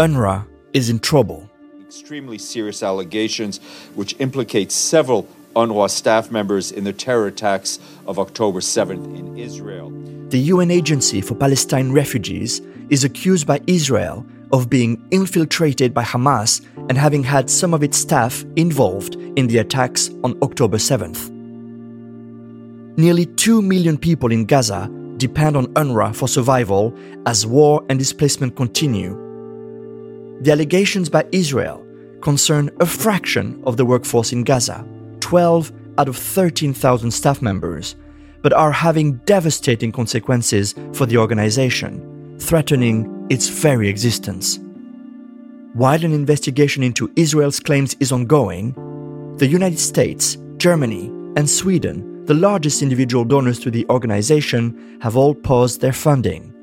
[0.00, 1.46] UNRWA is in trouble.
[1.82, 3.58] Extremely serious allegations
[3.94, 9.90] which implicate several UNRWA staff members in the terror attacks of October 7th in Israel.
[10.30, 14.24] The UN Agency for Palestine Refugees is accused by Israel
[14.54, 19.58] of being infiltrated by Hamas and having had some of its staff involved in the
[19.58, 21.28] attacks on October 7th.
[22.96, 26.96] Nearly 2 million people in Gaza depend on UNRWA for survival
[27.26, 29.29] as war and displacement continue.
[30.40, 31.84] The allegations by Israel
[32.22, 34.86] concern a fraction of the workforce in Gaza,
[35.20, 37.94] 12 out of 13,000 staff members,
[38.40, 44.58] but are having devastating consequences for the organization, threatening its very existence.
[45.74, 48.72] While an investigation into Israel's claims is ongoing,
[49.36, 55.34] the United States, Germany, and Sweden, the largest individual donors to the organization, have all
[55.34, 56.54] paused their funding,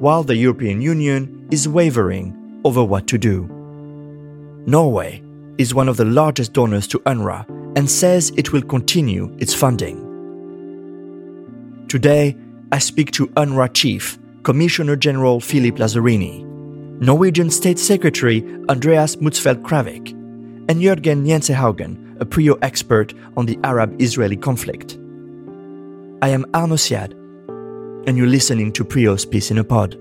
[0.00, 3.46] while the European Union is wavering over what to do.
[4.66, 5.22] Norway
[5.58, 10.00] is one of the largest donors to UNRWA and says it will continue its funding.
[11.88, 12.36] Today,
[12.72, 16.44] I speak to UNRWA Chief, Commissioner General Philippe Lazzarini,
[17.00, 20.10] Norwegian State Secretary Andreas Motzfeldt Kravik,
[20.68, 24.94] and Jørgen Jensehaugen, a PRIO expert on the Arab Israeli conflict.
[26.22, 27.12] I am Arnaud Siad,
[28.06, 29.98] and you're listening to PRIO's Peace in a Pod.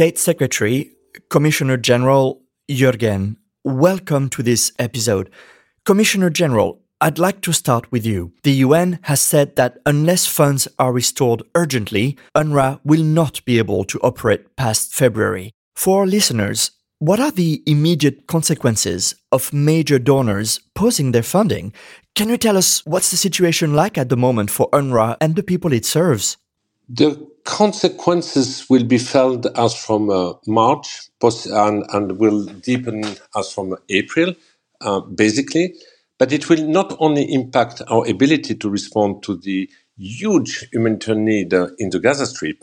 [0.00, 0.92] State Secretary,
[1.28, 5.28] Commissioner General Jørgen, welcome to this episode.
[5.84, 8.32] Commissioner General, I'd like to start with you.
[8.42, 13.84] The UN has said that unless funds are restored urgently, UNRWA will not be able
[13.84, 15.52] to operate past February.
[15.76, 21.74] For our listeners, what are the immediate consequences of major donors pausing their funding?
[22.14, 25.42] Can you tell us what's the situation like at the moment for UNRWA and the
[25.42, 26.38] people it serves?
[26.88, 33.04] The consequences will be felt as from uh, March and, and will deepen
[33.36, 34.32] as from April,
[34.80, 35.74] uh, basically.
[36.18, 39.68] But it will not only impact our ability to respond to the
[39.98, 42.62] huge humanitarian need uh, in the Gaza Strip,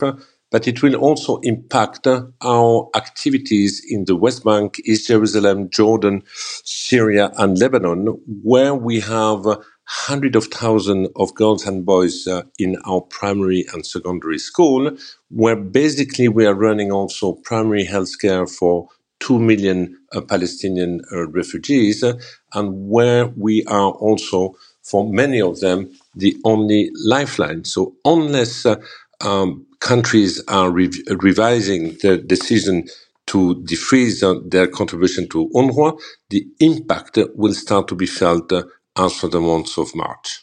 [0.50, 6.22] but it will also impact uh, our activities in the West Bank, East Jerusalem, Jordan,
[6.64, 9.44] Syria, and Lebanon, where we have
[9.88, 14.92] hundreds of thousands of girls and boys uh, in our primary and secondary school,
[15.30, 18.88] where basically we are running also primary health care for
[19.20, 22.14] 2 million uh, Palestinian uh, refugees, uh,
[22.54, 24.54] and where we are also,
[24.84, 27.64] for many of them, the only lifeline.
[27.64, 28.76] So, unless uh,
[29.22, 32.88] um, countries are rev- revising their decision
[33.28, 35.98] to defreeze uh, their contribution to UNRWA,
[36.30, 38.52] the impact will start to be felt
[38.98, 40.40] as for the month of March.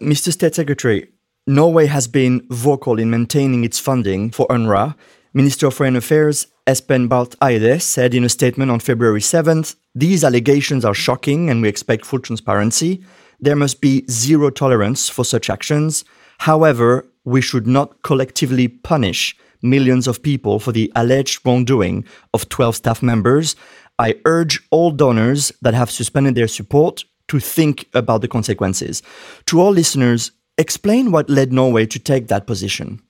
[0.00, 0.32] Mr.
[0.32, 1.08] State Secretary,
[1.46, 4.94] Norway has been vocal in maintaining its funding for UNRWA.
[5.34, 10.24] Minister of Foreign Affairs Espen Barth Eide said in a statement on February 7th These
[10.24, 13.04] allegations are shocking and we expect full transparency.
[13.40, 16.04] There must be zero tolerance for such actions.
[16.38, 22.76] However, we should not collectively punish millions of people for the alleged wrongdoing of 12
[22.76, 23.56] staff members.
[23.98, 29.02] I urge all donors that have suspended their support to think about the consequences.
[29.46, 33.00] To all listeners, explain what led Norway to take that position.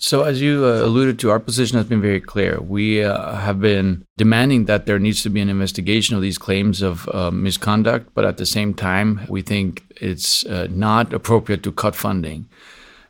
[0.00, 2.60] So, as you uh, alluded to, our position has been very clear.
[2.60, 6.82] We uh, have been demanding that there needs to be an investigation of these claims
[6.82, 11.72] of uh, misconduct, but at the same time, we think it's uh, not appropriate to
[11.72, 12.48] cut funding.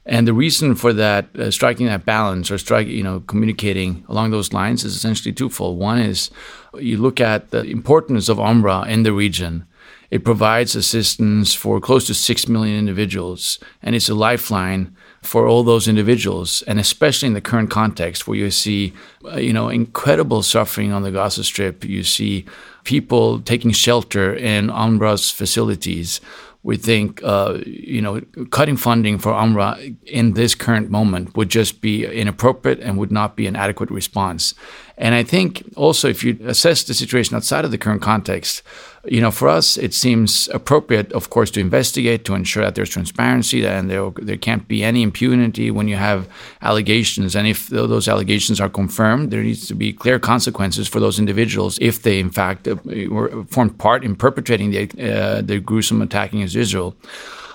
[0.07, 4.31] And the reason for that, uh, striking that balance or striking, you know, communicating along
[4.31, 5.79] those lines is essentially twofold.
[5.79, 6.31] One is
[6.79, 9.67] you look at the importance of UNRWA in the region
[10.11, 15.63] it provides assistance for close to 6 million individuals, and it's a lifeline for all
[15.63, 18.93] those individuals, and especially in the current context where you see,
[19.25, 21.85] uh, you know, incredible suffering on the Gaza Strip.
[21.85, 22.47] You see
[22.85, 26.21] people taking shelter in UNRWA's facilities.
[26.63, 28.21] We think, uh, you know,
[28.51, 33.37] cutting funding for UNRWA in this current moment would just be inappropriate and would not
[33.37, 34.55] be an adequate response.
[34.97, 38.63] And I think also if you assess the situation outside of the current context,
[39.05, 42.91] you know, for us, it seems appropriate, of course, to investigate to ensure that there's
[42.91, 46.29] transparency and there, there can't be any impunity when you have
[46.63, 47.37] allegations.
[47.37, 51.79] And if those allegations are confirmed, there needs to be clear consequences for those individuals
[51.81, 52.77] if they, in fact, uh,
[53.09, 56.97] were formed part in perpetrating the, uh, the gruesome attack against Israel.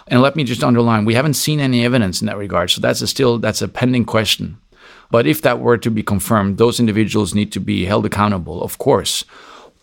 [0.07, 2.72] And let me just underline, we haven't seen any evidence in that regard.
[2.72, 4.57] So that's a still that's a pending question.
[5.12, 8.78] But if that were to be confirmed, those individuals need to be held accountable, of
[8.80, 9.24] course.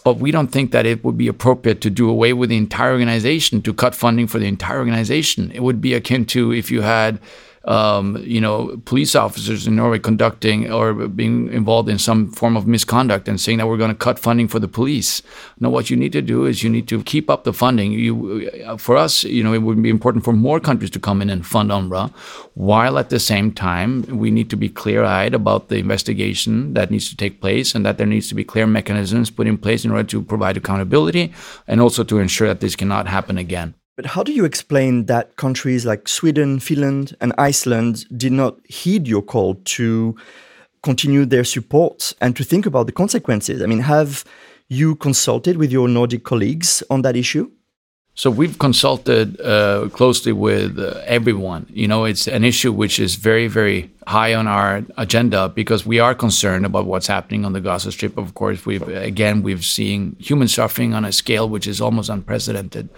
[0.02, 2.92] But we don't think that it would be appropriate to do away with the entire
[2.92, 5.50] organization, to cut funding for the entire organization.
[5.52, 7.20] It would be akin to if you had
[7.64, 12.66] um, you know, police officers in Norway conducting or being involved in some form of
[12.66, 15.22] misconduct and saying that we're going to cut funding for the police.
[15.58, 17.92] No, what you need to do is you need to keep up the funding.
[17.92, 21.28] You, for us, you know, it would be important for more countries to come in
[21.28, 22.10] and fund UNRWA,
[22.54, 27.10] while at the same time we need to be clear-eyed about the investigation that needs
[27.10, 29.90] to take place and that there needs to be clear mechanisms put in place in
[29.90, 31.32] order to provide accountability
[31.66, 33.74] and also to ensure that this cannot happen again.
[34.00, 39.06] But how do you explain that countries like Sweden, Finland, and Iceland did not heed
[39.06, 40.16] your call to
[40.82, 43.60] continue their support and to think about the consequences?
[43.60, 44.24] I mean, have
[44.68, 47.50] you consulted with your Nordic colleagues on that issue?
[48.14, 51.66] So we've consulted uh, closely with uh, everyone.
[51.68, 55.98] You know, it's an issue which is very, very high on our agenda because we
[55.98, 58.16] are concerned about what's happening on the Gaza Strip.
[58.16, 62.88] Of course, we've again we've seen human suffering on a scale which is almost unprecedented.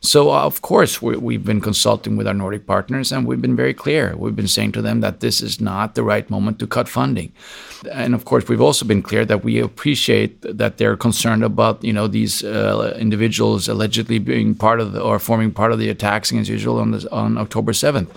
[0.00, 3.56] So uh, of course we, have been consulting with our Nordic partners, and we've been
[3.56, 4.16] very clear.
[4.16, 7.32] We've been saying to them that this is not the right moment to cut funding,
[7.90, 11.92] and of course we've also been clear that we appreciate that they're concerned about you
[11.92, 16.30] know these uh, individuals allegedly being part of the, or forming part of the attacks
[16.30, 18.10] against Israel on the, on October seventh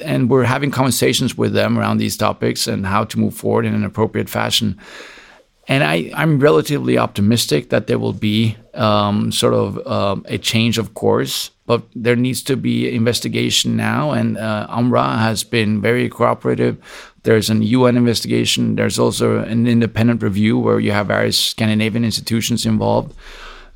[0.00, 3.74] and we're having conversations with them around these topics and how to move forward in
[3.74, 4.78] an appropriate fashion.
[5.66, 10.76] And I, am relatively optimistic that there will be um, sort of um, a change
[10.76, 14.10] of course, but there needs to be investigation now.
[14.10, 16.76] And uh, UNRWA has been very cooperative.
[17.22, 18.76] There's an UN investigation.
[18.76, 23.14] There's also an independent review where you have various Scandinavian institutions involved.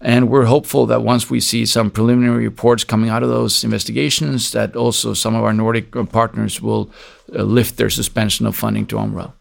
[0.00, 4.52] And we're hopeful that once we see some preliminary reports coming out of those investigations,
[4.52, 6.90] that also some of our Nordic partners will
[7.34, 9.32] uh, lift their suspension of funding to UNRWA.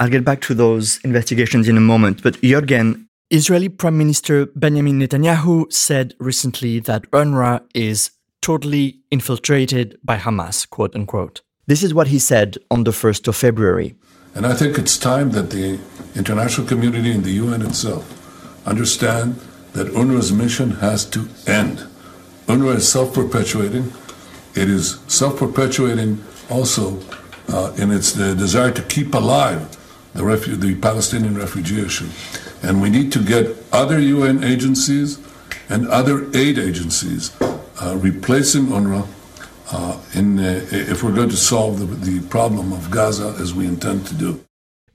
[0.00, 2.22] I'll get back to those investigations in a moment.
[2.22, 8.10] But Jørgen, Israeli Prime Minister Benjamin Netanyahu said recently that UNRWA is
[8.42, 11.40] totally infiltrated by Hamas, quote unquote.
[11.66, 13.94] This is what he said on the 1st of February.
[14.34, 15.78] And I think it's time that the
[16.14, 18.04] international community and the UN itself
[18.66, 19.38] understand
[19.72, 21.86] that UNRWA's mission has to end.
[22.46, 23.92] UNRWA is self perpetuating.
[24.54, 27.00] It is self perpetuating also
[27.48, 29.76] uh, in its desire to keep alive
[30.14, 32.08] the, refu- the Palestinian refugee issue.
[32.62, 35.18] And we need to get other UN agencies
[35.68, 39.06] and other aid agencies uh, replacing UNRWA
[39.70, 43.66] uh, in, uh, if we're going to solve the, the problem of Gaza as we
[43.66, 44.40] intend to do.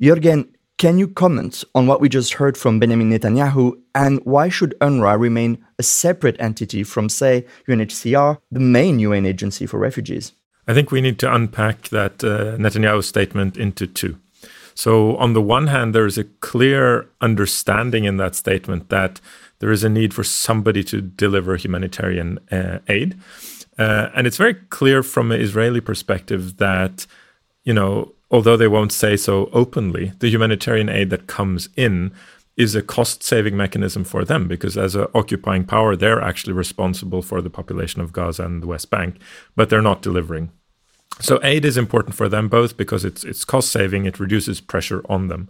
[0.02, 0.48] Jørgen,
[0.84, 5.18] can you comment on what we just heard from Benjamin Netanyahu and why should UNRWA
[5.18, 10.34] remain a separate entity from, say, UNHCR, the main UN agency for refugees?
[10.68, 14.18] I think we need to unpack that uh, Netanyahu statement into two.
[14.76, 19.22] So, on the one hand, there is a clear understanding in that statement that
[19.60, 23.18] there is a need for somebody to deliver humanitarian uh, aid.
[23.80, 27.08] Uh, and it's very clear from an Israeli perspective that,
[27.64, 32.12] you know, although they won't say so openly, the humanitarian aid that comes in
[32.58, 37.22] is a cost saving mechanism for them because as an occupying power they're actually responsible
[37.22, 39.18] for the population of Gaza and the West Bank
[39.56, 40.52] but they're not delivering.
[41.20, 45.04] So aid is important for them both because it's it's cost saving it reduces pressure
[45.08, 45.48] on them.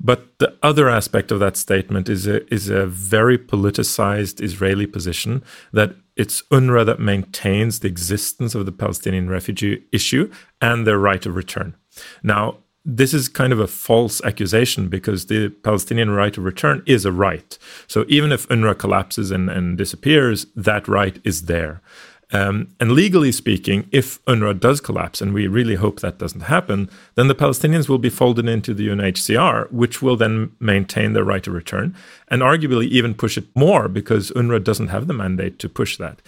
[0.00, 5.42] But the other aspect of that statement is a is a very politicized Israeli position
[5.72, 10.30] that it's UNRWA that maintains the existence of the Palestinian refugee issue
[10.60, 11.74] and their right of return
[12.22, 17.04] now this is kind of a false accusation because the Palestinian right of return is
[17.04, 17.58] a right.
[17.86, 21.82] So even if UNRWA collapses and, and disappears, that right is there.
[22.30, 26.90] Um, and legally speaking, if UNRWA does collapse, and we really hope that doesn't happen,
[27.14, 31.46] then the Palestinians will be folded into the UNHCR, which will then maintain their right
[31.46, 31.94] of return
[32.28, 36.20] and arguably even push it more because UNRWA doesn't have the mandate to push that.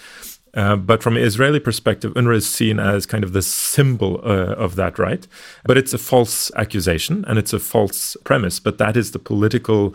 [0.54, 4.54] Uh, but from an Israeli perspective, UNRWA is seen as kind of the symbol uh,
[4.54, 5.26] of that right.
[5.64, 8.60] But it's a false accusation and it's a false premise.
[8.60, 9.94] But that is the political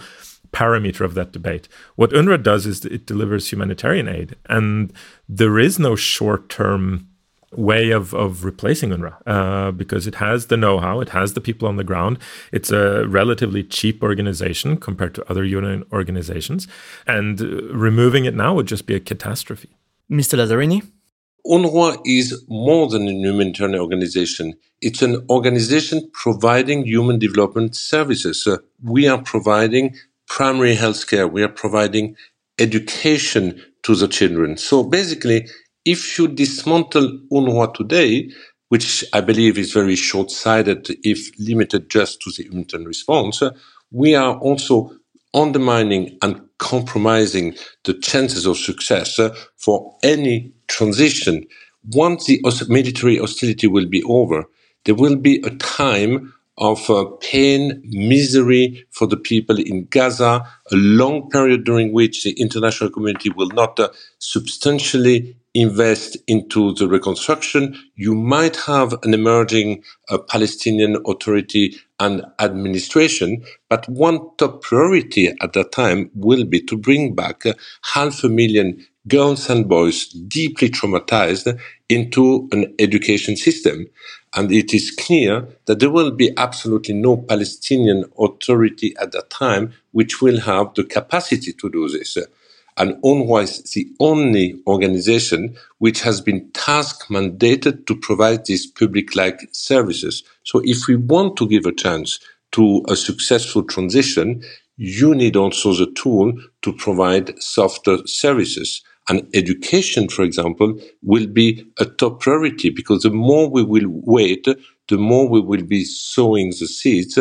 [0.52, 1.68] parameter of that debate.
[1.96, 4.94] What UNRWA does is it delivers humanitarian aid, and
[5.28, 7.10] there is no short term
[7.52, 11.42] way of, of replacing UNRWA uh, because it has the know how, it has the
[11.42, 12.18] people on the ground.
[12.52, 16.68] It's a relatively cheap organization compared to other UN organizations,
[17.06, 19.76] and uh, removing it now would just be a catastrophe.
[20.10, 20.38] Mr.
[20.38, 20.84] Lazzarini?
[21.48, 24.56] UNRWA is more than a humanitarian organization.
[24.82, 28.48] It's an organization providing human development services.
[28.48, 29.96] Uh, we are providing
[30.28, 31.28] primary health care.
[31.28, 32.16] We are providing
[32.58, 34.58] education to the children.
[34.58, 35.48] So basically,
[35.86, 38.32] if you dismantle UNRWA today,
[38.70, 43.44] which I believe is very short-sighted if limited just to the humanitarian response,
[43.92, 44.98] we are also
[45.34, 51.46] undermining and compromising the chances of success uh, for any transition.
[51.92, 54.46] Once the military hostility will be over,
[54.86, 60.76] there will be a time of uh, pain, misery for the people in Gaza, a
[60.76, 67.78] long period during which the international community will not uh, substantially invest into the reconstruction.
[67.96, 75.54] You might have an emerging uh, Palestinian authority and administration, but one top priority at
[75.54, 80.70] that time will be to bring back uh, half a million girls and boys deeply
[80.70, 81.60] traumatized
[81.90, 83.88] into an education system.
[84.36, 89.74] And it is clear that there will be absolutely no Palestinian authority at that time
[89.92, 92.18] which will have the capacity to do this.
[92.78, 99.48] And UNRWA is the only organization which has been task mandated to provide these public-like
[99.52, 100.24] services.
[100.44, 102.20] So if we want to give a chance
[102.52, 104.44] to a successful transition,
[104.78, 108.82] you need also the tool to provide softer services.
[109.08, 114.48] And education, for example, will be a top priority because the more we will wait,
[114.88, 117.18] the more we will be sowing the seeds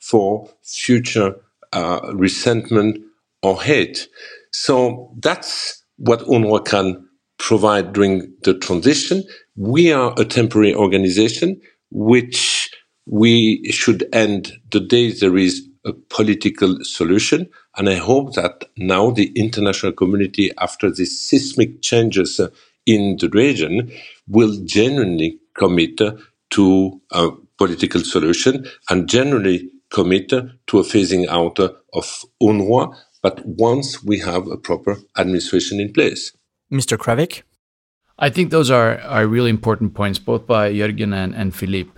[0.00, 1.36] for future
[1.72, 2.98] uh, resentment
[3.42, 4.08] or hate.
[4.52, 9.24] So that's what UNRWA can provide during the transition.
[9.56, 12.70] We are a temporary organization which
[13.06, 17.48] we should end the day there is a political solution.
[17.76, 22.48] And I hope that now the international community, after the seismic changes uh,
[22.84, 23.90] in the region,
[24.26, 26.00] will genuinely commit
[26.50, 34.02] to a political solution and generally commit to a phasing out of UNRWA, but once
[34.02, 36.32] we have a proper administration in place.
[36.72, 36.96] Mr.
[36.96, 37.42] Kravik?
[38.18, 41.90] I think those are, are really important points, both by Jørgen and, and Philippe.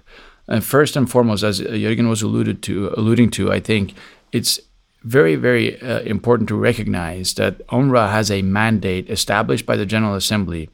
[0.48, 3.94] And first and foremost, as Jørgen was alluded to, alluding to, I think
[4.32, 4.60] it's
[5.02, 10.14] very, very uh, important to recognize that UNRWA has a mandate established by the General
[10.14, 10.68] Assembly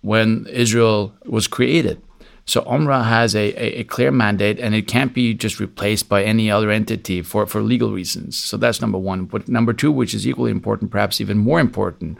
[0.00, 2.02] when Israel was created.
[2.48, 6.24] So UNRWA has a, a, a, clear mandate and it can't be just replaced by
[6.24, 8.38] any other entity for, for legal reasons.
[8.42, 9.26] So that's number one.
[9.26, 12.16] But number two, which is equally important, perhaps even more important,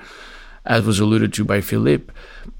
[0.67, 2.13] as was alluded to by Philippe,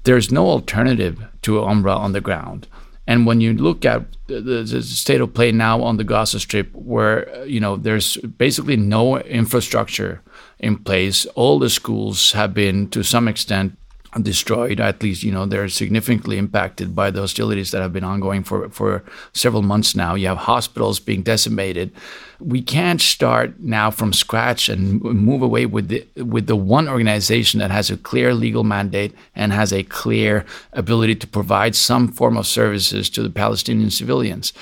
[0.03, 2.67] there's no alternative to UNRWA on the ground.
[3.05, 6.73] And when you look at the, the, state of play now on the Gaza Strip,
[6.73, 10.21] where uh, you know there's basically no infrastructure
[10.59, 13.77] in place, all the schools have been to some extent
[14.21, 14.79] destroyed.
[14.79, 18.69] At least, you know, they're significantly impacted by the hostilities that have been ongoing for,
[18.69, 20.15] for several months now.
[20.15, 21.91] You have hospitals being decimated.
[22.39, 27.59] We can't start now from scratch and move away with the with the one organization
[27.59, 32.37] that has a clear legal mandate and has a clear ability to provide some form
[32.37, 34.53] of services to the Palestinian civilians.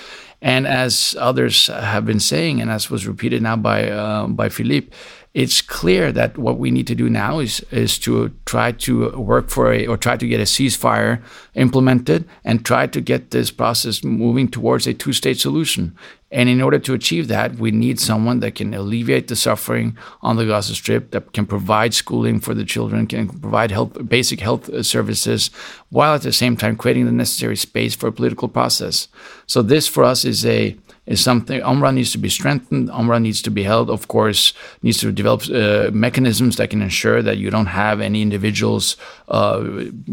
[0.41, 4.95] And as others have been saying, and as was repeated now by uh, by Philippe,
[5.37, 9.49] it's clear that what we need to do now is is to try to work
[9.49, 11.21] for a or try to get a ceasefire
[11.53, 15.95] implemented and try to get this process moving towards a two-state solution.
[16.31, 20.37] And in order to achieve that, we need someone that can alleviate the suffering on
[20.37, 23.71] the Gaza Strip, that can provide schooling for the children, can provide
[24.09, 25.51] basic health uh, services,
[25.89, 29.07] while at the same time creating the necessary space for a political process.
[29.45, 30.75] So this, for us, is a
[31.07, 32.89] is something UNRWA needs to be strengthened.
[32.89, 37.21] UNRWA needs to be held, of course, needs to develop uh, mechanisms that can ensure
[37.21, 38.97] that you don't have any individuals
[39.29, 39.63] uh,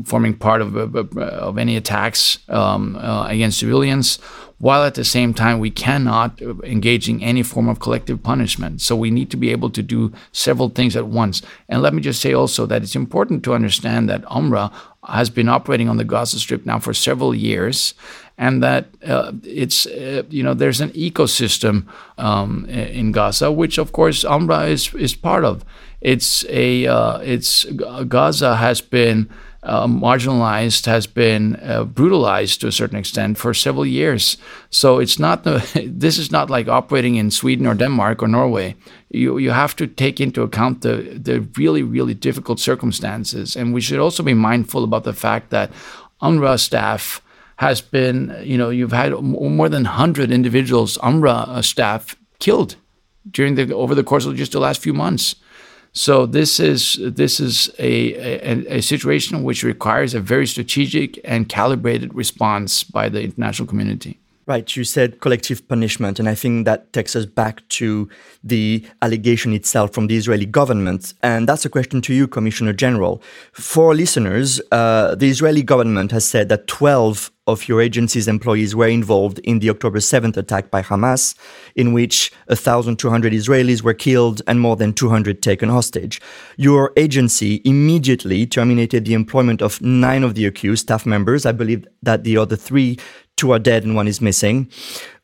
[0.05, 4.19] forming part of, of any attacks um, uh, against civilians
[4.59, 8.81] while at the same time we cannot engage in any form of collective punishment.
[8.81, 11.43] So we need to be able to do several things at once.
[11.69, 14.73] And let me just say also that it's important to understand that UNRWA
[15.07, 17.95] has been operating on the Gaza Strip now for several years
[18.37, 21.87] and that uh, it's uh, you know there's an ecosystem
[22.19, 25.65] um, in Gaza, which of course UNRWA is is part of.
[26.01, 27.65] It's a uh, it's
[28.09, 29.29] Gaza has been.
[29.67, 34.37] Uh, marginalized has been uh, brutalized to a certain extent for several years.
[34.69, 38.77] So it's not the, this is not like operating in Sweden or Denmark or Norway.
[39.09, 43.81] You you have to take into account the the really really difficult circumstances, and we
[43.81, 45.71] should also be mindful about the fact that
[46.21, 47.23] UNRWA staff
[47.65, 52.77] has been, you know, you've had more than 100 individuals, UNRWA uh, staff, killed
[53.31, 55.37] during the over the course of just the last few months.
[55.93, 57.95] So this is this is a,
[58.53, 64.19] a, a situation which requires a very strategic and calibrated response by the international community.
[64.47, 68.11] Right, you said collective punishment, and I think that takes us back to
[68.43, 71.15] the allegation itself from the Israeli government.
[71.23, 73.23] And that's a question to you, Commissioner General.
[73.55, 78.89] For listeners, uh, the Israeli government has said that 12 of your agency's employees were
[78.89, 81.35] involved in the October 7th attack by Hamas,
[81.75, 86.21] in which 1,200 Israelis were killed and more than 200 taken hostage.
[86.57, 91.45] Your agency immediately terminated the employment of nine of the accused staff members.
[91.45, 92.99] I believe that the other three
[93.37, 94.69] two are dead and one is missing.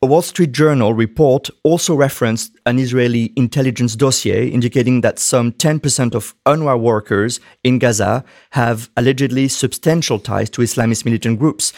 [0.03, 6.15] A Wall Street Journal report also referenced an Israeli intelligence dossier indicating that some 10%
[6.15, 11.73] of UNRWA workers in Gaza have allegedly substantial ties to Islamist militant groups.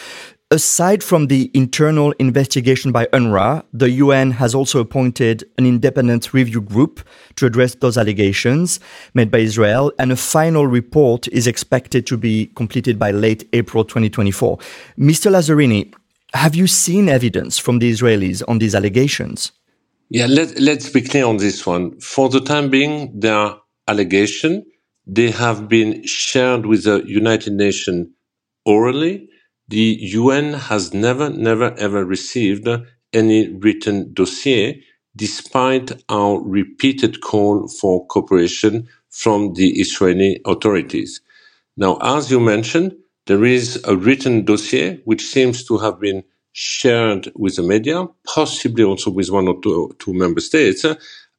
[0.52, 6.60] Aside from the internal investigation by UNRWA, the UN has also appointed an independent review
[6.60, 7.00] group
[7.36, 8.78] to address those allegations
[9.14, 13.82] made by Israel, and a final report is expected to be completed by late April
[13.82, 14.58] 2024.
[14.98, 15.30] Mr.
[15.30, 15.90] Lazzarini,
[16.34, 19.52] have you seen evidence from the Israelis on these allegations?
[20.08, 21.98] Yeah, let, let's be clear on this one.
[22.00, 24.64] For the time being, there are allegations.
[25.06, 28.08] They have been shared with the United Nations
[28.64, 29.28] orally.
[29.68, 32.68] The UN has never, never, ever received
[33.12, 34.82] any written dossier,
[35.16, 41.20] despite our repeated call for cooperation from the Israeli authorities.
[41.76, 42.94] Now, as you mentioned,
[43.26, 48.84] there is a written dossier which seems to have been shared with the media, possibly
[48.84, 50.84] also with one or two, two member states,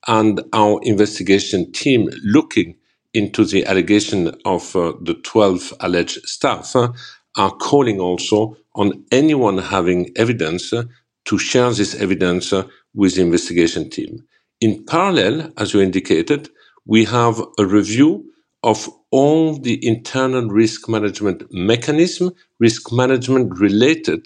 [0.07, 2.75] and our investigation team looking
[3.13, 6.91] into the allegation of uh, the 12 alleged staff uh,
[7.37, 10.83] are calling also on anyone having evidence uh,
[11.25, 12.63] to share this evidence uh,
[12.95, 14.23] with the investigation team.
[14.61, 16.49] In parallel, as you indicated,
[16.85, 18.25] we have a review
[18.63, 24.25] of all the internal risk management mechanism, risk management related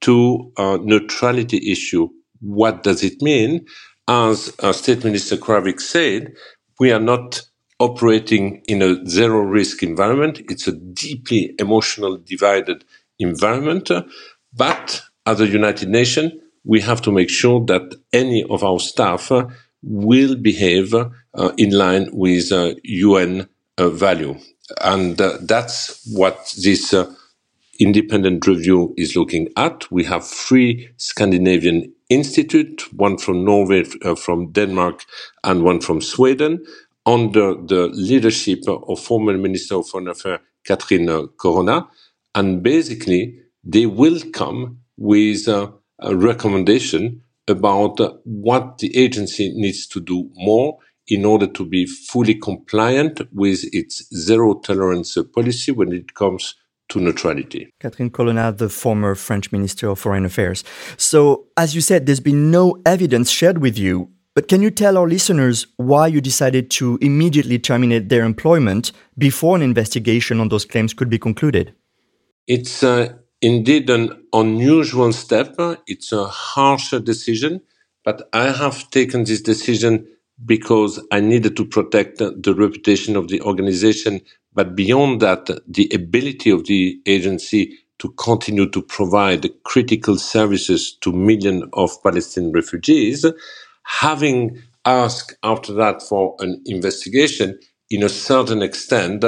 [0.00, 2.08] to a neutrality issue.
[2.40, 3.66] What does it mean?
[4.08, 6.34] As uh, State Minister Kravik said,
[6.80, 7.42] we are not
[7.78, 10.40] operating in a zero risk environment.
[10.48, 12.84] It's a deeply emotional divided
[13.18, 13.90] environment.
[14.52, 16.32] But as a United Nations,
[16.64, 19.48] we have to make sure that any of our staff uh,
[19.82, 21.08] will behave uh,
[21.58, 22.50] in line with
[22.84, 23.44] UN uh,
[23.78, 24.38] value.
[24.80, 27.12] And uh, that's what this uh,
[27.78, 29.90] independent review is looking at.
[29.90, 35.04] We have three Scandinavian institute, one from Norway, uh, from Denmark,
[35.42, 36.64] and one from Sweden,
[37.06, 41.86] under the leadership of former Minister of Foreign Affairs Catherine Colonna.
[42.34, 50.00] And basically, they will come with uh, a recommendation about what the agency needs to
[50.00, 56.14] do more in order to be fully compliant with its zero tolerance policy when it
[56.14, 56.54] comes
[56.88, 57.70] to neutrality.
[57.80, 60.64] Catherine Colonna, the former French Minister of Foreign Affairs.
[60.96, 64.10] So, as you said, there's been no evidence shared with you.
[64.34, 69.54] But can you tell our listeners why you decided to immediately terminate their employment before
[69.54, 71.72] an investigation on those claims could be concluded?
[72.48, 75.54] It's uh, indeed an unusual step.
[75.86, 77.60] It's a harsher decision,
[78.04, 80.08] but I have taken this decision
[80.44, 84.20] because I needed to protect the reputation of the organization.
[84.52, 91.12] But beyond that, the ability of the agency to continue to provide critical services to
[91.12, 93.24] millions of Palestinian refugees,
[93.84, 97.58] having asked after that for an investigation,
[97.90, 99.24] in a certain extent,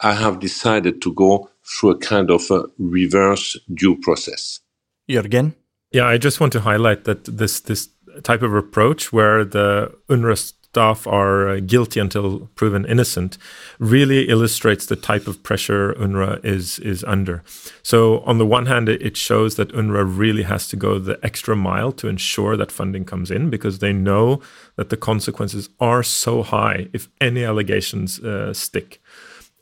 [0.00, 4.60] I have decided to go through a kind of a reverse due process.
[5.08, 5.54] Jørgen?
[5.92, 7.88] Yeah, I just want to highlight that this this
[8.22, 13.36] type of approach where the UNRWA staff are uh, guilty until proven innocent
[13.80, 17.42] really illustrates the type of pressure UNRWA is is under.
[17.82, 21.56] So on the one hand, it shows that UNRWA really has to go the extra
[21.56, 24.40] mile to ensure that funding comes in because they know
[24.76, 29.02] that the consequences are so high if any allegations uh, stick.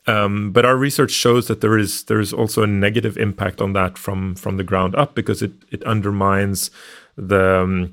[0.05, 3.73] Um, but our research shows that there is there is also a negative impact on
[3.73, 6.71] that from from the ground up because it it undermines
[7.15, 7.91] the um,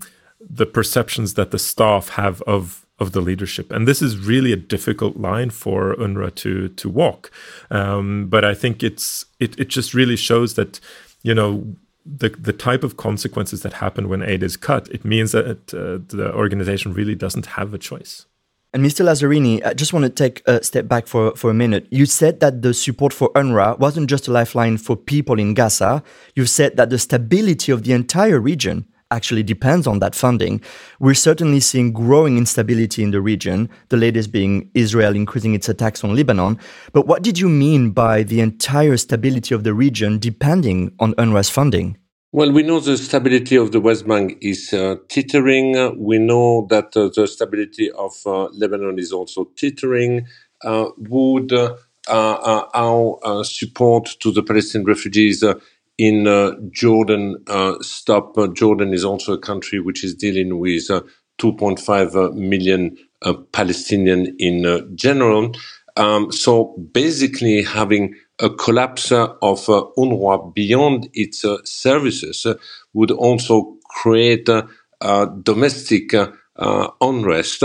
[0.49, 4.57] the perceptions that the staff have of of the leadership, and this is really a
[4.57, 7.31] difficult line for UNRWA to to walk.
[7.71, 10.81] Um, but I think it's it it just really shows that
[11.23, 14.89] you know the the type of consequences that happen when aid is cut.
[14.91, 18.27] It means that uh, the organization really doesn't have a choice.
[18.73, 19.05] And Mr.
[19.07, 21.87] Lazzarini, I just want to take a step back for, for a minute.
[21.91, 26.03] You said that the support for UNRWA wasn't just a lifeline for people in Gaza.
[26.35, 30.61] You said that the stability of the entire region actually depends on that funding.
[30.99, 36.03] We're certainly seeing growing instability in the region, the latest being Israel increasing its attacks
[36.03, 36.59] on Lebanon.
[36.93, 41.51] But what did you mean by the entire stability of the region depending on UNRWA's
[41.51, 41.99] funding?
[42.33, 45.97] Well, we know the stability of the West Bank is uh, teetering.
[45.97, 50.27] We know that uh, the stability of uh, Lebanon is also teetering.
[50.63, 51.77] Uh, would uh,
[52.09, 55.45] uh, our support to the Palestinian refugees
[55.99, 58.37] in uh, Jordan uh, stop?
[58.37, 60.89] Uh, Jordan is also a country which is dealing with
[61.39, 62.97] 2.5 million
[63.53, 65.53] Palestinian in general.
[65.97, 72.55] Um, so basically, having a collapse of uh, UNRWA beyond its uh, services uh,
[72.93, 74.49] would also create
[75.43, 76.15] domestic
[77.01, 77.65] unrest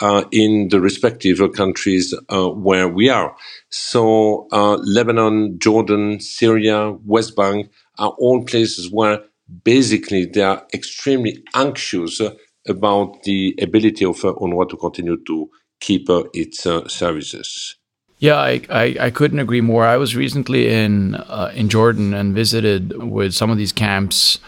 [0.00, 3.34] Uh, in the respective countries uh, where we are.
[3.68, 9.24] So uh, Lebanon, Jordan, Syria, West Bank are all places where
[9.64, 12.20] basically they are extremely anxious
[12.68, 17.74] about the ability of UNRWA to continue to keep its services.
[18.18, 19.84] Yeah, I, I, I, couldn't agree more.
[19.84, 24.38] I was recently in uh, in Jordan and visited with some of these camps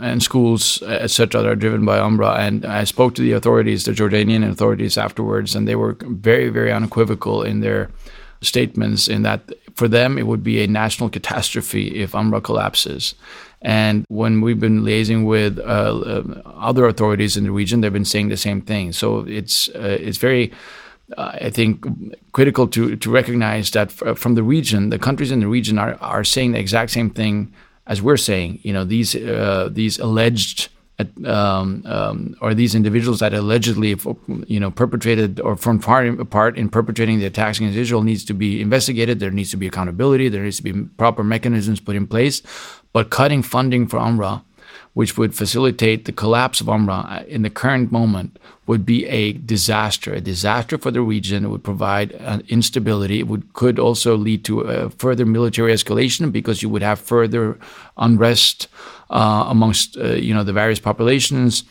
[0.00, 2.38] and schools, etc., that are driven by UNRWA.
[2.38, 6.72] And I spoke to the authorities, the Jordanian authorities, afterwards, and they were very, very
[6.72, 7.90] unequivocal in their
[8.40, 9.08] statements.
[9.08, 13.14] In that, for them, it would be a national catastrophe if UNRWA collapses.
[13.60, 18.04] And when we've been liaising with uh, uh, other authorities in the region, they've been
[18.04, 18.92] saying the same thing.
[18.92, 20.52] So it's uh, it's very
[21.16, 21.84] uh, I think
[22.32, 26.22] critical to to recognize that from the region, the countries in the region are are
[26.22, 27.52] saying the exact same thing
[27.88, 28.60] as we're saying.
[28.62, 30.68] You know, these uh, these alleged
[31.24, 33.96] um, um, or these individuals that allegedly,
[34.46, 38.60] you know, perpetrated or far part in perpetrating the attacks against Israel needs to be
[38.60, 39.20] investigated.
[39.20, 40.28] There needs to be accountability.
[40.28, 42.42] There needs to be proper mechanisms put in place.
[42.92, 44.42] But cutting funding for UNRWA
[44.94, 50.12] which would facilitate the collapse of UNRWA in the current moment, would be a disaster,
[50.12, 51.44] a disaster for the region.
[51.44, 53.20] It would provide uh, instability.
[53.20, 57.58] It would could also lead to a further military escalation because you would have further
[57.96, 58.68] unrest
[59.10, 61.64] uh, amongst uh, you know the various populations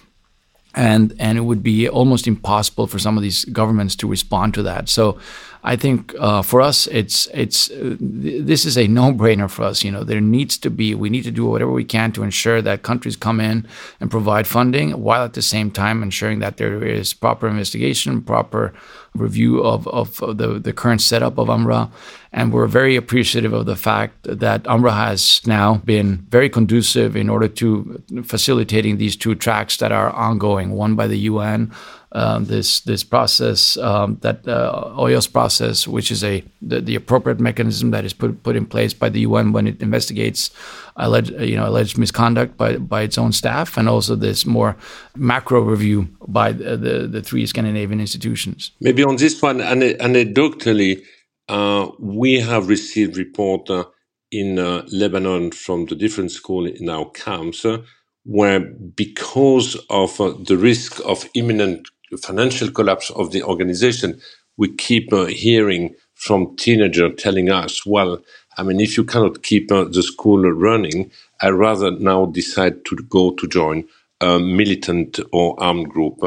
[0.75, 4.63] and and it would be almost impossible for some of these governments to respond to
[4.63, 4.89] that.
[4.89, 5.17] So,
[5.63, 9.83] I think uh, for us, it's it's uh, this is a no-brainer for us.
[9.83, 12.61] You know, there needs to be we need to do whatever we can to ensure
[12.61, 13.67] that countries come in
[13.99, 18.73] and provide funding, while at the same time ensuring that there is proper investigation, proper
[19.15, 21.89] review of, of, of the, the current setup of UNRWA.
[22.31, 27.29] And we're very appreciative of the fact that UNRWA has now been very conducive in
[27.29, 31.71] order to facilitating these two tracks that are ongoing, one by the UN,
[32.13, 37.39] um, this this process um, that uh, OIOS process, which is a the, the, appropriate
[37.39, 40.49] mechanism that is put put in place by the UN when it investigates
[40.95, 44.77] alleged you know alleged misconduct by by its own staff, and also this more
[45.15, 48.71] macro review by the the, the three Scandinavian institutions.
[48.79, 51.03] Maybe on this one, anecdotally,
[51.49, 53.85] uh, we have received report uh,
[54.31, 57.65] in uh, Lebanon from the different schools in our camps.
[57.65, 57.79] Uh,
[58.25, 61.87] where because of uh, the risk of imminent
[62.21, 64.19] financial collapse of the organization,
[64.57, 68.19] we keep hearing from teenagers telling us, well,
[68.57, 73.31] I mean, if you cannot keep the school running, I rather now decide to go
[73.31, 73.87] to join
[74.19, 76.19] a militant or armed group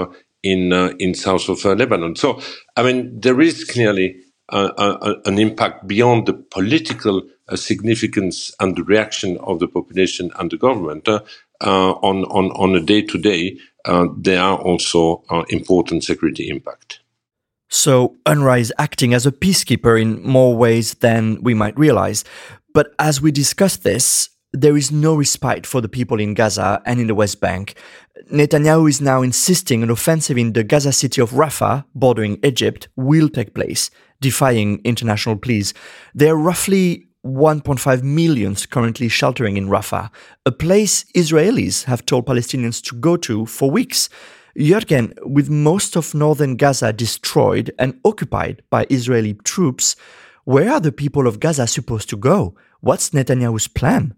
[0.42, 2.16] in in south of Lebanon.
[2.16, 2.40] So,
[2.76, 7.22] I mean, there is clearly an impact beyond the political
[7.54, 13.02] significance and the reaction of the population and the government on on on a day
[13.02, 17.00] to day uh, there are also uh, important security impact.
[17.68, 22.24] So UNRWA is acting as a peacekeeper in more ways than we might realize.
[22.74, 27.00] But as we discuss this, there is no respite for the people in Gaza and
[27.00, 27.74] in the West Bank.
[28.32, 33.28] Netanyahu is now insisting an offensive in the Gaza city of Rafah, bordering Egypt, will
[33.28, 35.72] take place, defying international pleas.
[36.14, 40.10] There are roughly 1.5 million currently sheltering in Rafah,
[40.46, 44.08] a place Israelis have told Palestinians to go to for weeks.
[44.56, 49.96] Jørgen, with most of northern Gaza destroyed and occupied by Israeli troops,
[50.44, 52.56] where are the people of Gaza supposed to go?
[52.80, 54.14] What's Netanyahu's plan?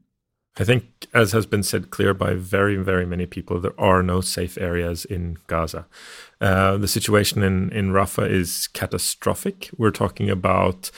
[0.58, 4.20] I think, as has been said clear by very, very many people, there are no
[4.20, 5.86] safe areas in Gaza.
[6.40, 9.70] Uh, the situation in, in Rafah is catastrophic.
[9.78, 10.90] We're talking about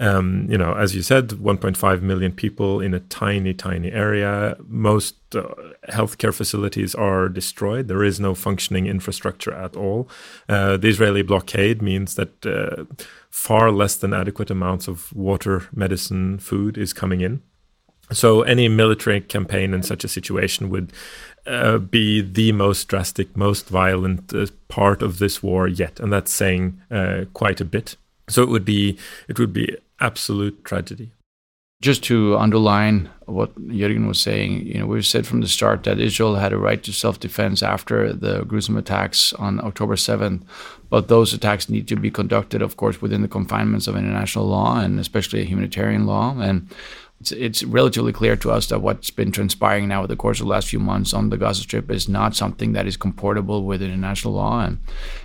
[0.00, 4.56] um, you know, as you said, 1.5 million people in a tiny, tiny area.
[4.66, 5.54] Most uh,
[5.88, 7.86] healthcare facilities are destroyed.
[7.86, 10.08] There is no functioning infrastructure at all.
[10.48, 12.84] Uh, the Israeli blockade means that uh,
[13.30, 17.42] far less than adequate amounts of water, medicine, food is coming in.
[18.12, 20.92] So any military campaign in such a situation would
[21.46, 26.32] uh, be the most drastic, most violent uh, part of this war yet, and that's
[26.32, 27.96] saying uh, quite a bit.
[28.28, 31.10] So it would be it would be absolute tragedy.
[31.82, 35.98] Just to underline what Jørgen was saying, you know, we've said from the start that
[35.98, 40.42] Israel had a right to self-defense after the gruesome attacks on October 7th,
[40.88, 44.78] but those attacks need to be conducted, of course, within the confinements of international law
[44.78, 46.34] and especially humanitarian law.
[46.38, 46.70] And
[47.24, 50.46] it's, it's relatively clear to us that what's been transpiring now over the course of
[50.46, 53.80] the last few months on the Gaza Strip is not something that is comportable with
[53.80, 54.78] international law, and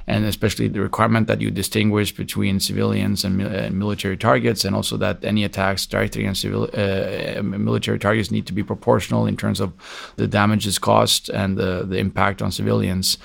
[0.08, 4.96] and especially the requirement that you distinguish between civilians and uh, military targets, and also
[4.98, 9.60] that any attacks directly against civil uh, military targets need to be proportional in terms
[9.60, 9.74] of
[10.16, 13.18] the damages caused and the the impact on civilians.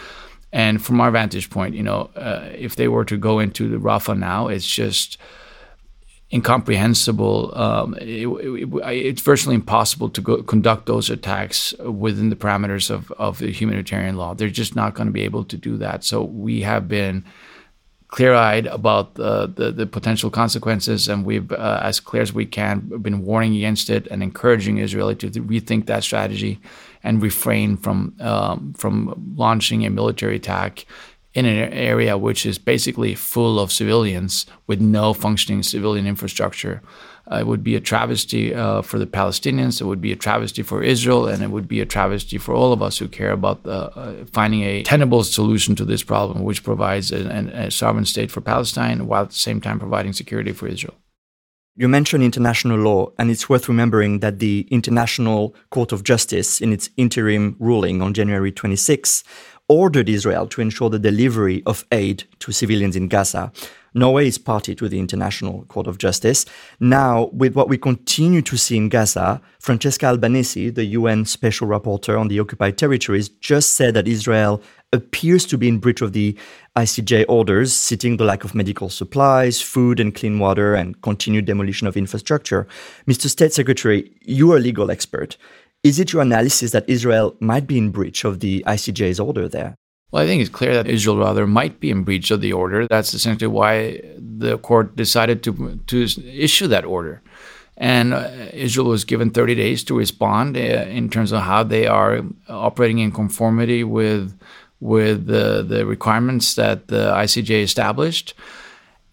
[0.52, 3.76] And from our vantage point, you know, uh, if they were to go into the
[3.76, 5.18] Rafah now, it's just
[6.32, 7.56] incomprehensible.
[7.56, 13.10] Um, it, it, it's virtually impossible to go, conduct those attacks within the parameters of,
[13.12, 14.34] of the humanitarian law.
[14.34, 16.04] They're just not going to be able to do that.
[16.04, 17.24] So we have been
[18.08, 23.24] clear-eyed about the, the, potential consequences, and we've, uh, as clear as we can, been
[23.24, 26.60] warning against it and encouraging Israel to rethink that strategy
[27.02, 30.86] and refrain from um, from launching a military attack
[31.34, 36.80] in an area which is basically full of civilians with no functioning civilian infrastructure.
[37.30, 39.80] Uh, it would be a travesty uh, for the Palestinians.
[39.80, 42.72] It would be a travesty for Israel, and it would be a travesty for all
[42.72, 47.10] of us who care about uh, finding a tenable solution to this problem, which provides
[47.10, 50.94] a sovereign state for Palestine while at the same time providing security for Israel.
[51.76, 56.72] You mentioned international law, and it's worth remembering that the International Court of Justice, in
[56.72, 59.24] its interim ruling on January 26,
[59.68, 63.52] ordered Israel to ensure the delivery of aid to civilians in Gaza.
[63.96, 66.44] Norway is party to the International Court of Justice.
[66.80, 72.18] Now, with what we continue to see in Gaza, Francesca Albanese, the UN Special Rapporteur
[72.18, 74.60] on the occupied territories, just said that Israel
[74.92, 76.36] appears to be in breach of the
[76.76, 81.86] ICJ orders, citing the lack of medical supplies, food and clean water, and continued demolition
[81.86, 82.66] of infrastructure.
[83.06, 83.28] Mr.
[83.28, 85.36] State Secretary, you are a legal expert.
[85.84, 89.76] Is it your analysis that Israel might be in breach of the ICJ's order there?
[90.10, 92.86] Well, I think it's clear that Israel rather might be in breach of the order.
[92.88, 97.20] That's essentially why the court decided to to issue that order.
[97.76, 101.86] And uh, Israel was given 30 days to respond uh, in terms of how they
[101.86, 104.38] are operating in conformity with
[104.80, 108.34] with the, the requirements that the ICJ established.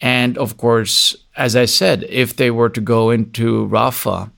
[0.01, 4.31] And of course, as I said, if they were to go into Rafah,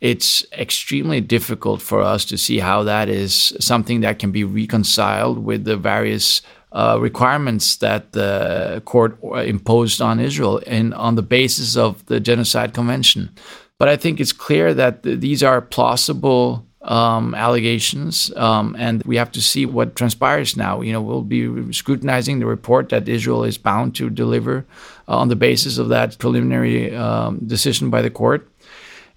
[0.00, 5.44] it's extremely difficult for us to see how that is something that can be reconciled
[5.44, 11.76] with the various uh, requirements that the court imposed on Israel and on the basis
[11.76, 13.30] of the Genocide Convention.
[13.78, 19.16] But I think it's clear that th- these are plausible um, allegations, um, and we
[19.16, 20.80] have to see what transpires now.
[20.80, 24.64] You know, we'll be scrutinizing the report that Israel is bound to deliver
[25.08, 28.48] uh, on the basis of that preliminary um, decision by the court.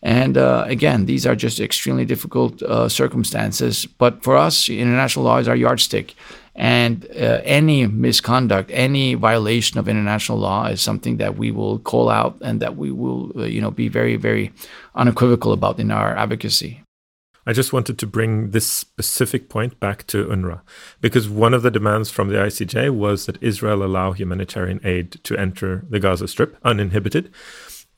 [0.02, 3.86] And uh, again, these are just extremely difficult uh, circumstances.
[3.86, 6.16] But for us, international law is our yardstick.
[6.56, 12.10] And uh, any misconduct, any violation of international law is something that we will call
[12.10, 14.52] out and that we will, uh, you know, be very, very
[14.96, 16.84] unequivocal about in our advocacy.
[17.46, 20.62] I just wanted to bring this specific point back to UNRWA
[21.02, 25.38] because one of the demands from the ICJ was that Israel allow humanitarian aid to
[25.38, 27.32] enter the Gaza Strip uninhibited.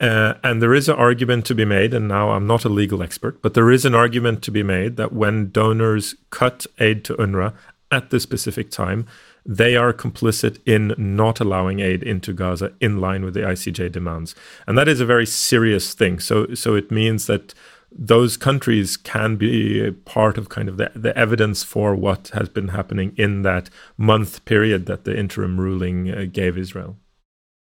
[0.02, 3.04] Uh, and there is an argument to be made, and now I'm not a legal
[3.04, 7.14] expert, but there is an argument to be made that when donors cut aid to
[7.16, 7.54] UNRWA
[7.92, 9.06] at this specific time,
[9.46, 14.34] they are complicit in not allowing aid into Gaza in line with the ICJ demands.
[14.66, 16.20] And that is a very serious thing.
[16.20, 17.54] So, so it means that
[17.92, 22.70] those countries can be part of kind of the, the evidence for what has been
[22.70, 26.98] happening in that month period that the interim ruling uh, gave Israel.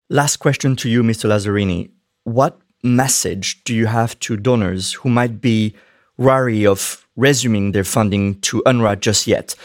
[0.09, 1.29] Last question to you, Mr.
[1.29, 1.89] Lazzarini
[2.23, 5.73] what message do you have to donors who might be
[6.17, 9.55] wary of resuming their funding to UNRWA just yet,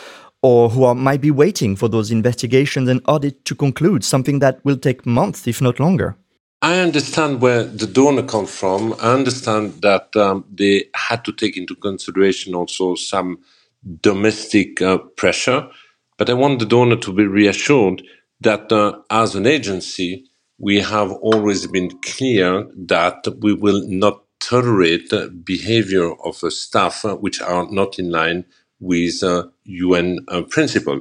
[0.43, 4.65] or who are, might be waiting for those investigations and audit to conclude, something that
[4.65, 6.17] will take months, if not longer?
[6.63, 8.95] I understand where the donor comes from.
[8.95, 13.39] I understand that um, they had to take into consideration also some
[14.01, 15.69] domestic uh, pressure,
[16.17, 18.03] but I want the donor to be reassured
[18.41, 20.25] that uh, as an agency,
[20.59, 25.13] we have always been clear that we will not tolerate
[25.45, 28.45] behavior of staff which are not in line
[28.81, 31.01] with uh, UN uh, principle.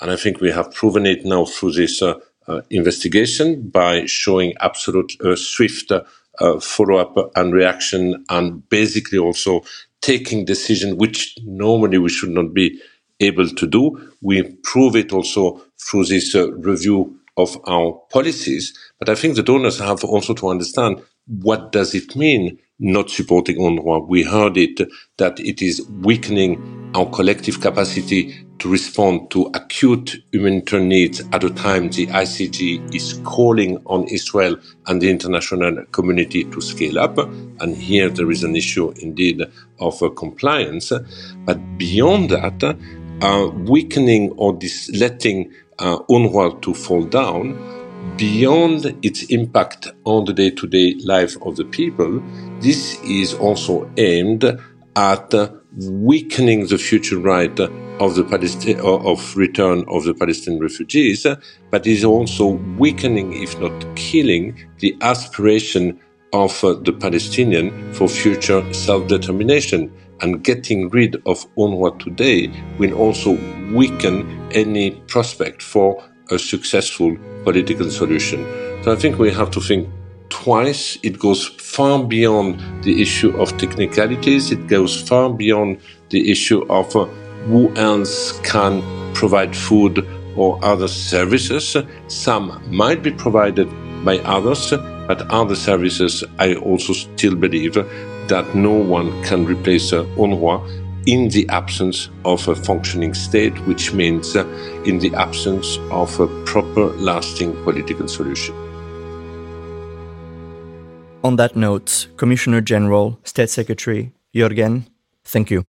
[0.00, 2.14] And I think we have proven it now through this uh,
[2.46, 9.62] uh investigation by showing absolute uh, swift uh, follow-up and reaction and basically also
[10.02, 12.78] taking decision which normally we should not be
[13.20, 14.12] able to do.
[14.20, 18.76] We prove it also through this review of our policies.
[18.98, 23.56] But I think the donors have also to understand what does it mean not supporting
[23.56, 24.08] UNRWA.
[24.08, 24.80] We heard it
[25.18, 31.50] that it is weakening our collective capacity to respond to acute humanitarian needs at a
[31.50, 37.18] time the ICJ is calling on Israel and the international community to scale up.
[37.18, 39.42] And here there is an issue indeed
[39.80, 40.92] of uh, compliance.
[41.44, 42.78] But beyond that,
[43.22, 47.56] uh, weakening or dis- letting uh, UNRWA to fall down
[48.16, 52.22] beyond its impact on the day-to-day life of the people,
[52.60, 54.44] this is also aimed
[54.96, 55.34] at
[55.76, 57.58] weakening the future right
[58.00, 61.26] of the Palestine, of return of the Palestinian refugees,
[61.70, 62.46] but is also
[62.78, 65.98] weakening, if not killing, the aspiration
[66.32, 69.92] of uh, the Palestinian for future self-determination.
[70.24, 73.32] And getting rid of UNRWA today will also
[73.74, 78.40] weaken any prospect for a successful political solution.
[78.82, 79.86] So I think we have to think
[80.30, 80.98] twice.
[81.02, 84.50] It goes far beyond the issue of technicalities.
[84.50, 87.04] It goes far beyond the issue of uh,
[87.50, 88.82] who else can
[89.12, 91.76] provide food or other services.
[92.08, 93.68] Some might be provided
[94.06, 94.70] by others,
[95.06, 97.76] but other services I also still believe
[98.28, 103.92] that no one can replace uh, UNRWA in the absence of a functioning state, which
[103.92, 104.46] means uh,
[104.86, 108.54] in the absence of a proper, lasting political solution.
[111.22, 114.86] On that note, Commissioner General, State Secretary Jørgen,
[115.24, 115.64] thank you.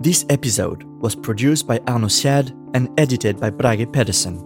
[0.00, 4.38] This episode was produced by Arnaud Siad and edited by Brage Pedersen,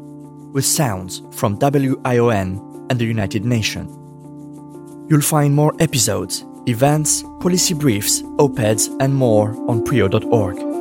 [0.53, 3.91] with sounds from WION and the United Nations.
[5.11, 10.80] You'll find more episodes events, policy briefs, op-eds, and more on prio.org.